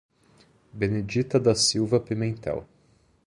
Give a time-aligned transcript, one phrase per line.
[0.73, 2.65] Benedita da Silva Pimentel